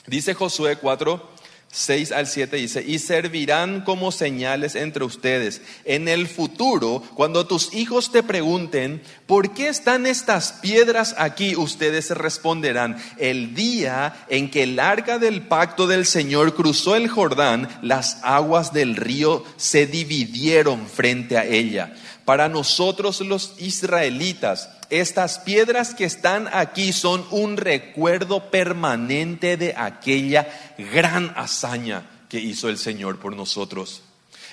[0.07, 1.39] Dice Josué 4,
[1.71, 5.61] 6 al 7 dice, y servirán como señales entre ustedes.
[5.85, 11.57] En el futuro, cuando tus hijos te pregunten, ¿por qué están estas piedras aquí?
[11.57, 17.69] Ustedes responderán, el día en que el arca del pacto del Señor cruzó el Jordán,
[17.83, 21.95] las aguas del río se dividieron frente a ella
[22.29, 30.47] para nosotros los israelitas, estas piedras que están aquí son un recuerdo permanente de aquella
[30.77, 34.03] gran hazaña que hizo el Señor por nosotros.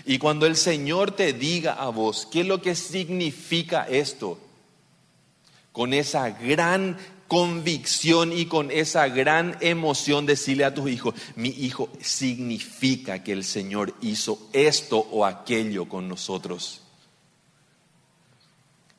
[0.05, 4.39] Y cuando el Señor te diga a vos qué es lo que significa esto,
[5.73, 6.97] con esa gran
[7.27, 13.43] convicción y con esa gran emoción decirle a tus hijos, mi hijo significa que el
[13.43, 16.83] Señor hizo esto o aquello con nosotros.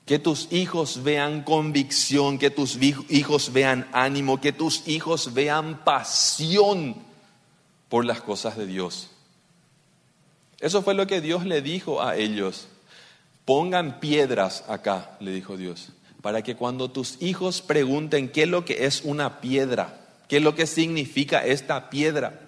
[0.06, 6.96] Que tus hijos vean convicción, que tus hijos vean ánimo, que tus hijos vean pasión
[7.88, 9.10] por las cosas de Dios.
[10.60, 12.68] Eso fue lo que Dios le dijo a ellos.
[13.44, 15.90] Pongan piedras acá, le dijo Dios,
[16.22, 20.42] para que cuando tus hijos pregunten qué es lo que es una piedra, qué es
[20.42, 22.40] lo que significa esta piedra,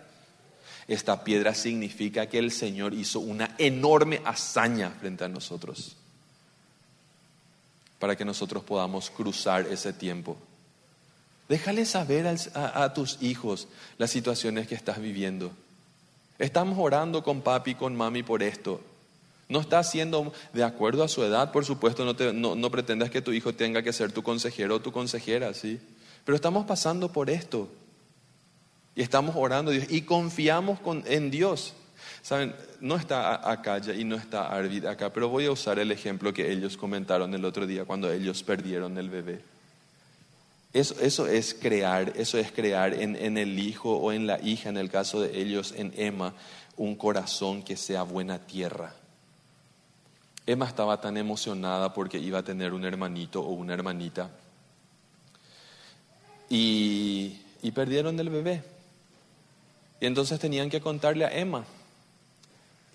[0.88, 5.96] esta piedra significa que el Señor hizo una enorme hazaña frente a nosotros
[7.98, 10.36] para que nosotros podamos cruzar ese tiempo.
[11.48, 15.50] Déjale saber a, tus hijos las situaciones que estás viviendo.
[16.38, 18.80] Estamos orando con papi y con mami por esto.
[19.48, 23.32] No está haciendo de acuerdo a su edad, por supuesto, no, no, pretendas que tu
[23.32, 25.80] hijo tenga que ser tu consejero o tu consejera, ¿sí?
[26.26, 27.68] Pero estamos pasando por esto.
[28.94, 31.72] Y estamos orando y confiamos en Dios.
[32.22, 36.32] Saben, no está acá y no está Arvid acá, pero voy a usar el ejemplo
[36.32, 39.40] que ellos comentaron el otro día cuando ellos perdieron el bebé.
[40.72, 44.68] Eso, eso es crear, eso es crear en, en el hijo o en la hija,
[44.68, 46.34] en el caso de ellos, en Emma,
[46.76, 48.94] un corazón que sea buena tierra.
[50.46, 54.30] Emma estaba tan emocionada porque iba a tener un hermanito o una hermanita
[56.48, 58.62] y, y perdieron el bebé.
[60.00, 61.64] Y entonces tenían que contarle a Emma.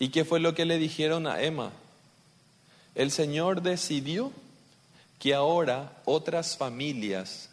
[0.03, 1.71] ¿Y qué fue lo que le dijeron a Emma?
[2.93, 4.33] El Señor decidió
[5.17, 7.49] que ahora otras familias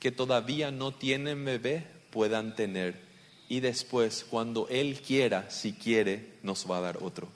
[0.00, 3.00] que todavía no tienen bebé puedan tener.
[3.48, 7.26] Y después, cuando Él quiera, si quiere, nos va a dar otro.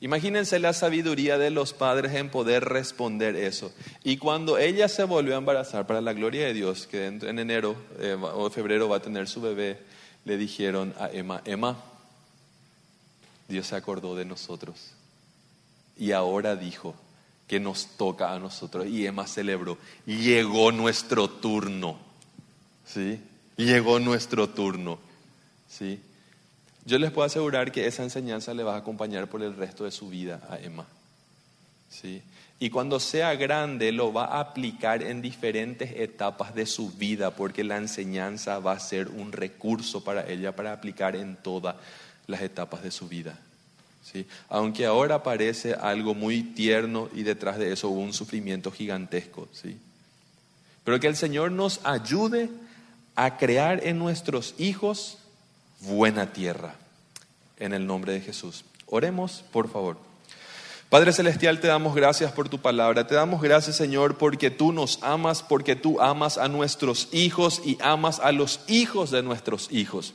[0.00, 3.72] Imagínense la sabiduría de los padres en poder responder eso.
[4.04, 7.74] Y cuando ella se volvió a embarazar, para la gloria de Dios, que en enero
[7.98, 9.80] eh, o febrero va a tener su bebé,
[10.24, 11.76] le dijeron a Emma, Emma,
[13.48, 14.92] Dios se acordó de nosotros.
[15.96, 16.94] Y ahora dijo
[17.46, 18.86] que nos toca a nosotros.
[18.86, 21.98] Y Emma celebró, llegó nuestro turno.
[22.86, 23.20] ¿Sí?
[23.56, 24.98] Llegó nuestro turno.
[25.68, 26.00] ¿Sí?
[26.84, 29.90] Yo les puedo asegurar que esa enseñanza le va a acompañar por el resto de
[29.90, 30.86] su vida a Emma.
[31.88, 32.22] ¿Sí?
[32.58, 37.64] Y cuando sea grande lo va a aplicar en diferentes etapas de su vida porque
[37.64, 41.76] la enseñanza va a ser un recurso para ella para aplicar en todas
[42.26, 43.38] las etapas de su vida.
[44.02, 44.26] ¿Sí?
[44.48, 49.48] Aunque ahora parece algo muy tierno y detrás de eso hubo un sufrimiento gigantesco.
[49.52, 49.76] ¿sí?
[50.84, 52.48] Pero que el Señor nos ayude
[53.16, 55.18] a crear en nuestros hijos
[55.80, 56.76] buena tierra.
[57.58, 58.64] En el nombre de Jesús.
[58.86, 59.98] Oremos, por favor.
[60.88, 63.08] Padre Celestial, te damos gracias por tu palabra.
[63.08, 67.76] Te damos gracias, Señor, porque tú nos amas, porque tú amas a nuestros hijos y
[67.80, 70.14] amas a los hijos de nuestros hijos.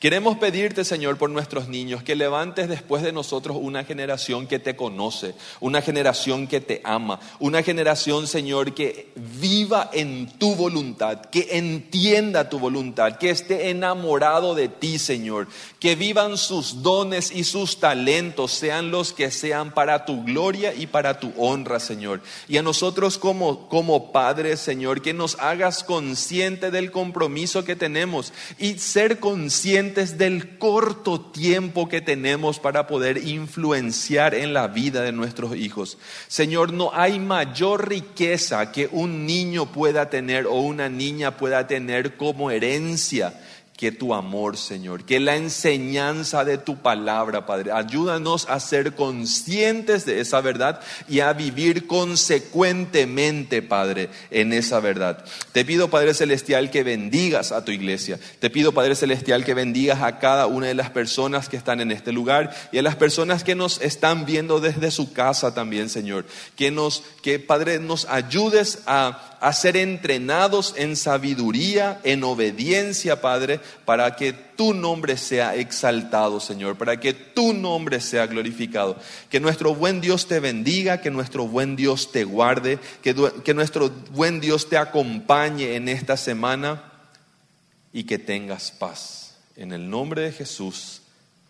[0.00, 4.74] Queremos pedirte, Señor, por nuestros niños, que levantes después de nosotros una generación que te
[4.74, 11.48] conoce, una generación que te ama, una generación, Señor, que viva en tu voluntad, que
[11.50, 15.48] entienda tu voluntad, que esté enamorado de ti, Señor,
[15.78, 20.86] que vivan sus dones y sus talentos, sean los que sean para tu gloria y
[20.86, 22.22] para tu honra, Señor.
[22.48, 28.32] Y a nosotros como, como padres, Señor, que nos hagas consciente del compromiso que tenemos
[28.58, 35.12] y ser consciente del corto tiempo que tenemos para poder influenciar en la vida de
[35.12, 35.98] nuestros hijos.
[36.28, 42.16] Señor, no hay mayor riqueza que un niño pueda tener o una niña pueda tener
[42.16, 43.34] como herencia
[43.80, 47.72] que tu amor, Señor, que la enseñanza de tu palabra, Padre.
[47.72, 55.24] Ayúdanos a ser conscientes de esa verdad y a vivir consecuentemente, Padre, en esa verdad.
[55.52, 58.20] Te pido, Padre Celestial, que bendigas a tu iglesia.
[58.38, 61.90] Te pido, Padre Celestial, que bendigas a cada una de las personas que están en
[61.90, 66.26] este lugar y a las personas que nos están viendo desde su casa también, Señor.
[66.54, 73.58] Que nos, que Padre, nos ayudes a a ser entrenados en sabiduría, en obediencia, Padre,
[73.86, 78.98] para que tu nombre sea exaltado, Señor, para que tu nombre sea glorificado.
[79.30, 83.88] Que nuestro buen Dios te bendiga, que nuestro buen Dios te guarde, que, que nuestro
[84.10, 86.84] buen Dios te acompañe en esta semana
[87.94, 89.38] y que tengas paz.
[89.56, 91.00] En el nombre de Jesús.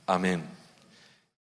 [0.07, 0.60] Amén.